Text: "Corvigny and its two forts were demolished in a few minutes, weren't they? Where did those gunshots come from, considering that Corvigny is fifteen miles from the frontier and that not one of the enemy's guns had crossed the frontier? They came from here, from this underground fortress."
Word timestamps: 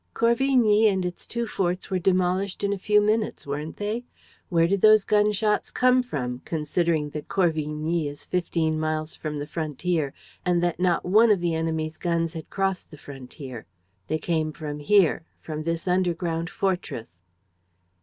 "Corvigny 0.15 0.87
and 0.87 1.05
its 1.05 1.27
two 1.27 1.45
forts 1.45 1.91
were 1.91 1.99
demolished 1.99 2.63
in 2.63 2.73
a 2.73 2.77
few 2.79 2.99
minutes, 2.99 3.45
weren't 3.45 3.77
they? 3.77 4.03
Where 4.49 4.65
did 4.67 4.81
those 4.81 5.03
gunshots 5.05 5.69
come 5.69 6.01
from, 6.01 6.41
considering 6.43 7.11
that 7.11 7.27
Corvigny 7.27 8.07
is 8.07 8.25
fifteen 8.25 8.79
miles 8.79 9.13
from 9.15 9.37
the 9.37 9.45
frontier 9.45 10.11
and 10.43 10.63
that 10.63 10.79
not 10.79 11.05
one 11.05 11.29
of 11.29 11.39
the 11.39 11.53
enemy's 11.53 11.97
guns 11.97 12.33
had 12.33 12.49
crossed 12.49 12.89
the 12.89 12.97
frontier? 12.97 13.67
They 14.07 14.17
came 14.17 14.51
from 14.51 14.79
here, 14.79 15.23
from 15.39 15.61
this 15.65 15.87
underground 15.87 16.49
fortress." 16.49 17.19